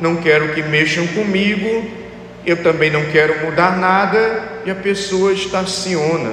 não 0.00 0.16
quero 0.16 0.52
que 0.52 0.62
mexam 0.62 1.06
comigo, 1.06 1.84
eu 2.44 2.62
também 2.62 2.90
não 2.90 3.04
quero 3.06 3.46
mudar 3.46 3.78
nada, 3.78 4.50
e 4.66 4.70
a 4.70 4.74
pessoa 4.74 5.32
estaciona, 5.32 6.32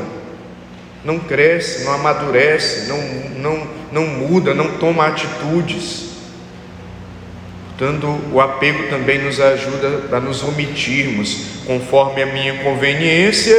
não 1.05 1.19
cresce, 1.19 1.83
não 1.83 1.93
amadurece, 1.93 2.89
não, 2.89 2.99
não, 3.37 3.67
não 3.91 4.07
muda, 4.07 4.53
não 4.53 4.77
toma 4.77 5.07
atitudes. 5.07 6.09
Portanto, 7.77 8.19
o 8.33 8.41
apego 8.41 8.89
também 8.89 9.19
nos 9.19 9.39
ajuda 9.39 10.15
a 10.17 10.19
nos 10.19 10.43
omitirmos, 10.43 11.45
conforme 11.65 12.23
a 12.23 12.25
minha 12.25 12.55
conveniência, 12.55 13.55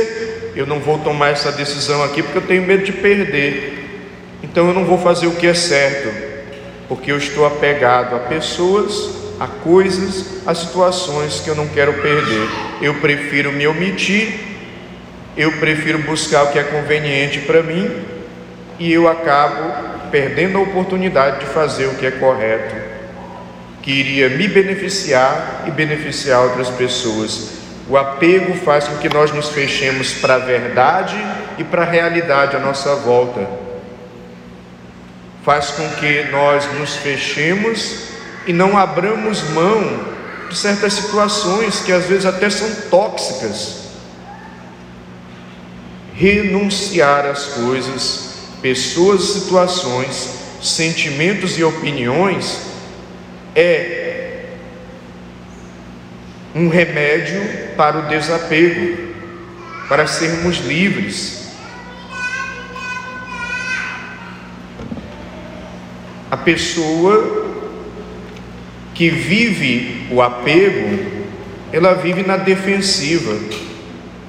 eu 0.55 0.67
não 0.67 0.79
vou 0.79 0.99
tomar 0.99 1.31
essa 1.31 1.51
decisão 1.51 2.03
aqui 2.03 2.23
porque 2.23 2.39
eu 2.39 2.43
tenho 2.43 2.63
medo 2.67 2.85
de 2.85 2.93
perder. 2.93 3.80
Então 4.43 4.69
eu 4.69 4.75
não 4.75 4.85
vou 4.85 4.99
fazer 4.99 5.27
o 5.27 5.37
que 5.37 5.47
é 5.47 5.55
certo, 5.55 6.09
porque 6.89 7.13
eu 7.13 7.19
estou 7.19 7.47
apegado 7.47 8.17
a 8.17 8.21
pessoas 8.21 9.21
a 9.41 9.47
coisas, 9.47 10.47
a 10.47 10.55
situações 10.55 11.41
que 11.41 11.49
eu 11.49 11.55
não 11.55 11.67
quero 11.67 11.95
perder. 11.95 12.47
Eu 12.83 12.97
prefiro 12.97 13.51
me 13.51 13.67
omitir, 13.67 14.39
eu 15.35 15.51
prefiro 15.53 15.99
buscar 16.01 16.45
o 16.45 16.53
que 16.53 16.59
é 16.59 16.63
conveniente 16.63 17.41
para 17.41 17.63
mim 17.63 17.91
e 18.79 18.93
eu 18.93 19.09
acabo 19.09 20.11
perdendo 20.11 20.59
a 20.59 20.61
oportunidade 20.61 21.41
de 21.41 21.47
fazer 21.47 21.87
o 21.87 21.95
que 21.95 22.05
é 22.05 22.11
correto, 22.11 22.75
que 23.83 23.91
iria 23.91 24.29
me 24.29 24.47
beneficiar 24.47 25.65
e 25.67 25.71
beneficiar 25.71 26.43
outras 26.43 26.69
pessoas. 26.69 27.61
O 27.89 27.97
apego 27.97 28.53
faz 28.59 28.87
com 28.87 28.99
que 28.99 29.09
nós 29.09 29.33
nos 29.33 29.49
fechemos 29.49 30.13
para 30.13 30.35
a 30.35 30.39
verdade 30.39 31.17
e 31.57 31.65
para 31.65 31.83
a 31.83 31.91
realidade 31.91 32.57
à 32.57 32.59
nossa 32.59 32.95
volta. 32.97 33.70
Faz 35.45 35.71
com 35.71 35.89
que 35.97 36.25
nós 36.31 36.67
nos 36.79 36.97
fechemos 36.97 38.11
e 38.47 38.53
não 38.53 38.77
abramos 38.77 39.43
mão 39.51 40.11
de 40.49 40.57
certas 40.57 40.95
situações 40.95 41.81
que 41.81 41.93
às 41.93 42.05
vezes 42.05 42.27
até 42.27 42.51
são 42.51 42.69
tóxicas. 42.91 43.81
Renunciar 46.15 47.25
às 47.25 47.45
coisas, 47.47 48.31
pessoas, 48.61 49.23
situações, 49.23 50.35
sentimentos 50.61 51.59
e 51.59 51.65
opiniões 51.65 52.59
é 53.55 54.11
um 56.55 56.69
remédio 56.69 57.41
para 57.76 57.99
o 57.99 58.09
desapego, 58.09 59.15
para 59.89 60.07
sermos 60.07 60.59
livres. 60.59 61.40
Pessoa 66.45 67.49
que 68.95 69.09
vive 69.09 70.07
o 70.11 70.21
apego, 70.21 71.21
ela 71.73 71.95
vive 71.95 72.23
na 72.23 72.37
defensiva, 72.37 73.35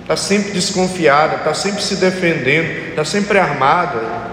está 0.02 0.15
sempre 0.15 0.52
desconfiada, 0.52 1.38
está 1.38 1.54
sempre 1.54 1.82
se 1.82 1.95
defendendo, 1.95 2.89
está 2.89 3.04
sempre 3.04 3.39
armada. 3.39 4.32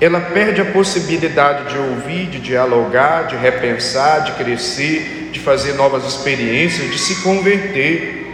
Ela 0.00 0.20
perde 0.20 0.60
a 0.60 0.64
possibilidade 0.66 1.72
de 1.72 1.78
ouvir, 1.78 2.26
de 2.26 2.38
dialogar, 2.38 3.26
de 3.26 3.36
repensar, 3.36 4.22
de 4.22 4.32
crescer, 4.32 5.30
de 5.32 5.40
fazer 5.40 5.74
novas 5.74 6.04
experiências, 6.04 6.88
de 6.88 6.98
se 6.98 7.16
converter. 7.22 8.26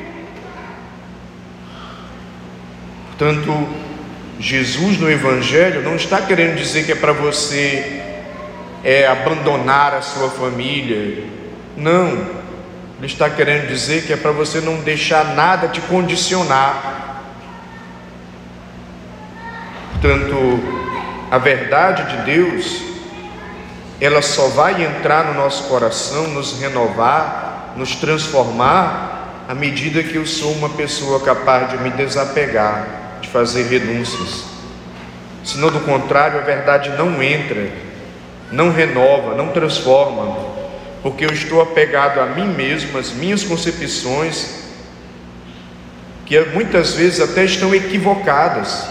Portanto, 3.06 3.68
Jesus 4.38 4.98
no 4.98 5.10
Evangelho 5.10 5.82
não 5.82 5.96
está 5.96 6.20
querendo 6.20 6.56
dizer 6.56 6.84
que 6.84 6.92
é 6.92 6.96
para 6.96 7.12
você 7.12 8.02
é 8.84 9.06
abandonar 9.06 9.94
a 9.94 10.02
sua 10.02 10.28
família. 10.28 11.24
Não, 11.76 12.08
ele 12.98 13.06
está 13.06 13.30
querendo 13.30 13.66
dizer 13.66 14.04
que 14.04 14.12
é 14.12 14.16
para 14.16 14.30
você 14.30 14.60
não 14.60 14.76
deixar 14.76 15.34
nada 15.34 15.68
te 15.68 15.80
condicionar. 15.80 17.22
Portanto, 19.92 20.60
a 21.30 21.38
verdade 21.38 22.16
de 22.16 22.24
Deus, 22.24 22.82
ela 24.00 24.20
só 24.20 24.48
vai 24.48 24.84
entrar 24.84 25.24
no 25.24 25.34
nosso 25.34 25.64
coração, 25.64 26.28
nos 26.28 26.60
renovar, 26.60 27.72
nos 27.76 27.96
transformar, 27.96 29.44
à 29.48 29.54
medida 29.54 30.02
que 30.02 30.16
eu 30.16 30.26
sou 30.26 30.52
uma 30.52 30.68
pessoa 30.68 31.20
capaz 31.20 31.70
de 31.70 31.78
me 31.78 31.90
desapegar, 31.90 32.86
de 33.24 33.30
fazer 33.30 33.64
renúncias. 33.64 34.44
Senão, 35.44 35.70
do 35.70 35.80
contrário, 35.80 36.38
a 36.38 36.42
verdade 36.42 36.90
não 36.90 37.22
entra 37.22 37.84
não 38.54 38.70
renova, 38.70 39.34
não 39.34 39.48
transforma, 39.48 40.54
porque 41.02 41.24
eu 41.24 41.32
estou 41.32 41.60
apegado 41.60 42.20
a 42.20 42.26
mim 42.26 42.46
mesmo, 42.46 42.98
às 42.98 43.12
minhas 43.12 43.42
concepções, 43.42 44.64
que 46.24 46.40
muitas 46.40 46.94
vezes 46.94 47.20
até 47.20 47.44
estão 47.44 47.74
equivocadas. 47.74 48.88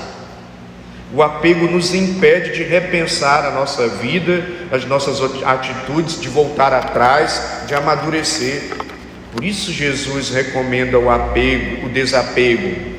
O 1.13 1.21
apego 1.21 1.67
nos 1.67 1.93
impede 1.93 2.53
de 2.53 2.63
repensar 2.63 3.45
a 3.45 3.51
nossa 3.51 3.87
vida, 3.87 4.43
as 4.71 4.85
nossas 4.85 5.19
atitudes, 5.43 6.19
de 6.19 6.27
voltar 6.27 6.73
atrás, 6.73 7.63
de 7.67 7.75
amadurecer. 7.75 8.71
Por 9.31 9.43
isso 9.43 9.71
Jesus 9.71 10.29
recomenda 10.29 10.97
o 10.99 11.09
apego, 11.09 11.85
o 11.85 11.89
desapego. 11.89 12.92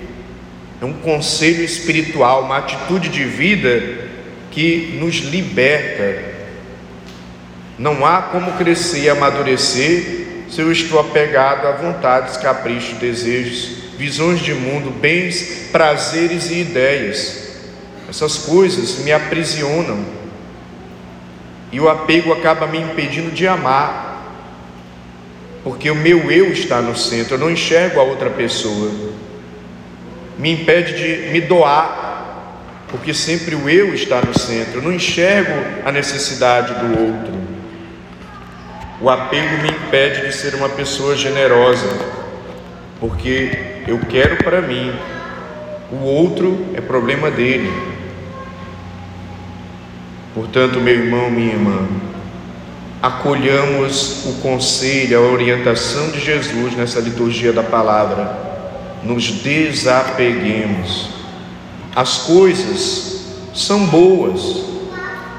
É 0.84 0.86
um 0.86 0.92
conselho 0.92 1.64
espiritual, 1.64 2.42
uma 2.42 2.58
atitude 2.58 3.08
de 3.08 3.24
vida 3.24 4.06
que 4.50 4.98
nos 5.00 5.14
liberta. 5.14 6.22
Não 7.78 8.04
há 8.04 8.20
como 8.20 8.52
crescer 8.52 9.04
e 9.04 9.08
amadurecer 9.08 10.44
se 10.50 10.60
eu 10.60 10.70
estou 10.70 11.00
apegado 11.00 11.66
a 11.66 11.72
vontades, 11.72 12.36
caprichos, 12.36 12.98
desejos, 12.98 13.94
visões 13.96 14.40
de 14.40 14.52
mundo, 14.52 14.90
bens, 14.90 15.68
prazeres 15.72 16.50
e 16.50 16.60
ideias. 16.60 17.62
Essas 18.06 18.36
coisas 18.36 18.98
me 18.98 19.10
aprisionam. 19.10 20.04
E 21.72 21.80
o 21.80 21.88
apego 21.88 22.30
acaba 22.30 22.66
me 22.66 22.78
impedindo 22.78 23.30
de 23.30 23.48
amar, 23.48 24.22
porque 25.64 25.90
o 25.90 25.94
meu 25.94 26.30
eu 26.30 26.52
está 26.52 26.82
no 26.82 26.94
centro, 26.94 27.36
eu 27.36 27.38
não 27.38 27.50
enxergo 27.50 27.98
a 27.98 28.02
outra 28.02 28.28
pessoa, 28.28 29.13
me 30.38 30.52
impede 30.52 30.94
de 30.94 31.32
me 31.32 31.40
doar, 31.40 32.04
porque 32.88 33.12
sempre 33.12 33.54
o 33.54 33.68
eu 33.68 33.94
está 33.94 34.20
no 34.20 34.38
centro, 34.38 34.78
eu 34.78 34.82
não 34.82 34.92
enxergo 34.92 35.52
a 35.84 35.92
necessidade 35.92 36.74
do 36.74 37.00
outro. 37.00 37.34
O 39.00 39.10
apego 39.10 39.62
me 39.62 39.68
impede 39.68 40.26
de 40.26 40.32
ser 40.32 40.54
uma 40.54 40.68
pessoa 40.68 41.16
generosa, 41.16 41.88
porque 43.00 43.82
eu 43.86 43.98
quero 44.08 44.36
para 44.42 44.60
mim, 44.60 44.92
o 45.90 46.04
outro 46.04 46.66
é 46.74 46.80
problema 46.80 47.30
dele. 47.30 47.70
Portanto, 50.34 50.80
meu 50.80 50.94
irmão, 50.94 51.30
minha 51.30 51.52
irmã, 51.52 51.86
acolhamos 53.02 54.24
o 54.26 54.40
conselho, 54.40 55.18
a 55.18 55.20
orientação 55.20 56.10
de 56.10 56.18
Jesus 56.18 56.74
nessa 56.74 57.00
liturgia 57.00 57.52
da 57.52 57.62
palavra, 57.62 58.53
nos 59.04 59.30
desapeguemos. 59.30 61.08
As 61.94 62.18
coisas 62.18 63.24
são 63.54 63.86
boas, 63.86 64.64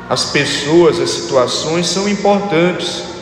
as 0.09 0.25
pessoas, 0.25 0.99
as 0.99 1.09
situações 1.09 1.87
são 1.87 2.07
importantes 2.07 3.15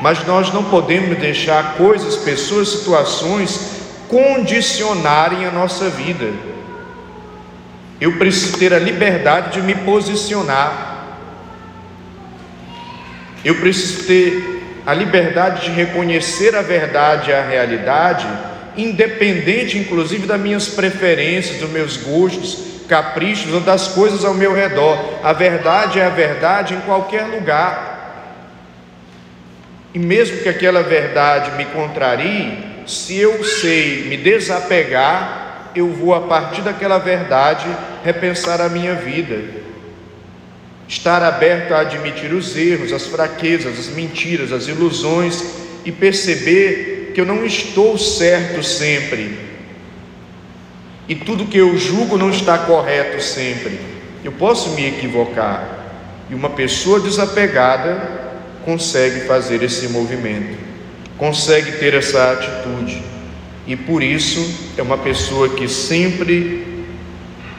mas 0.00 0.24
nós 0.26 0.52
não 0.52 0.64
podemos 0.64 1.18
deixar 1.18 1.74
coisas, 1.74 2.16
pessoas, 2.16 2.68
situações 2.68 3.78
condicionarem 4.08 5.44
a 5.44 5.50
nossa 5.50 5.88
vida. 5.88 6.32
Eu 8.00 8.16
preciso 8.16 8.56
ter 8.58 8.72
a 8.72 8.78
liberdade 8.78 9.54
de 9.54 9.62
me 9.62 9.74
posicionar. 9.74 11.06
Eu 13.44 13.56
preciso 13.56 14.06
ter 14.06 14.82
a 14.86 14.94
liberdade 14.94 15.64
de 15.64 15.70
reconhecer 15.72 16.54
a 16.54 16.62
verdade 16.62 17.30
e 17.30 17.34
a 17.34 17.42
realidade, 17.42 18.26
independente 18.78 19.76
inclusive 19.76 20.26
das 20.26 20.40
minhas 20.40 20.68
preferências, 20.68 21.58
dos 21.58 21.68
meus 21.68 21.96
gostos, 21.96 22.78
caprichos 22.88 23.52
ou 23.52 23.60
das 23.60 23.88
coisas 23.88 24.24
ao 24.24 24.32
meu 24.32 24.54
redor. 24.54 25.18
A 25.22 25.32
verdade 25.32 25.98
é 25.98 26.06
a 26.06 26.10
verdade 26.10 26.74
em 26.74 26.80
qualquer 26.80 27.24
lugar. 27.24 27.88
E 29.92 29.98
mesmo 29.98 30.38
que 30.38 30.48
aquela 30.48 30.82
verdade 30.82 31.56
me 31.56 31.64
contrarie, 31.66 32.56
se 32.86 33.18
eu 33.18 33.44
sei 33.44 34.04
me 34.04 34.16
desapegar, 34.16 35.72
eu 35.74 35.88
vou 35.92 36.14
a 36.14 36.22
partir 36.22 36.62
daquela 36.62 36.98
verdade 36.98 37.66
repensar 38.04 38.60
a 38.60 38.68
minha 38.68 38.94
vida. 38.94 39.58
Estar 40.86 41.22
aberto 41.22 41.72
a 41.72 41.80
admitir 41.80 42.32
os 42.32 42.56
erros, 42.56 42.92
as 42.92 43.06
fraquezas, 43.06 43.78
as 43.78 43.88
mentiras, 43.88 44.52
as 44.52 44.68
ilusões 44.68 45.44
e 45.84 45.92
perceber 45.92 46.97
que 47.18 47.22
eu 47.22 47.26
não 47.26 47.44
estou 47.44 47.98
certo 47.98 48.62
sempre. 48.62 49.36
E 51.08 51.16
tudo 51.16 51.46
que 51.46 51.58
eu 51.58 51.76
julgo 51.76 52.16
não 52.16 52.30
está 52.30 52.56
correto 52.58 53.20
sempre. 53.20 53.76
Eu 54.22 54.30
posso 54.30 54.70
me 54.70 54.86
equivocar. 54.86 55.68
E 56.30 56.34
uma 56.36 56.50
pessoa 56.50 57.00
desapegada 57.00 58.08
consegue 58.64 59.26
fazer 59.26 59.64
esse 59.64 59.88
movimento, 59.88 60.56
consegue 61.16 61.72
ter 61.72 61.92
essa 61.94 62.34
atitude. 62.34 63.02
E 63.66 63.74
por 63.74 64.00
isso 64.00 64.70
é 64.76 64.82
uma 64.82 64.98
pessoa 64.98 65.48
que 65.48 65.66
sempre 65.66 66.86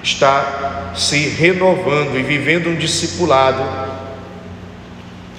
está 0.01 0.93
se 0.95 1.17
renovando 1.17 2.17
e 2.17 2.23
vivendo 2.23 2.69
um 2.69 2.77
discipulado, 2.77 3.61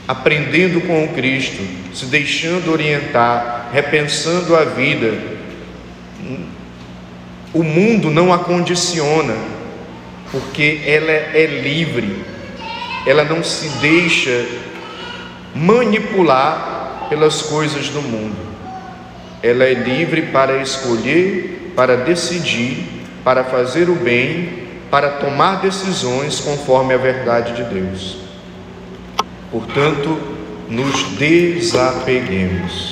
aprendendo 0.07 0.83
com 0.83 1.07
o 1.07 1.09
Cristo, 1.15 1.67
se 1.95 2.05
deixando 2.05 2.71
orientar, 2.71 3.60
repensando 3.73 4.57
a 4.57 4.65
vida. 4.65 5.13
O 7.53 7.63
mundo 7.63 8.11
não 8.11 8.33
a 8.33 8.39
condiciona, 8.39 9.35
porque 10.31 10.83
ela 10.87 11.11
é 11.11 11.47
livre, 11.47 12.25
ela 13.07 13.25
não 13.25 13.43
se 13.43 13.69
deixa 13.81 14.47
manipular 15.55 17.07
pelas 17.09 17.43
coisas 17.43 17.89
do 17.89 18.01
mundo. 18.01 18.37
Ela 19.43 19.65
é 19.65 19.75
livre 19.75 20.23
para 20.23 20.59
escolher, 20.59 21.73
para 21.75 21.97
decidir, 21.97 22.87
para 23.25 23.43
fazer 23.43 23.89
o 23.89 23.95
bem, 23.95 24.61
para 24.91 25.11
tomar 25.11 25.61
decisões 25.61 26.41
conforme 26.41 26.95
a 26.95 26.99
verdade 26.99 27.55
de 27.55 27.65
Deus. 27.65 28.19
Portanto, 29.51 30.19
nos 30.69 31.03
desapeguemos. 31.19 32.89